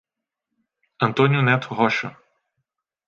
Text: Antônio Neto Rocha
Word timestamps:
Antônio 0.99 1.43
Neto 1.43 1.75
Rocha 1.75 2.17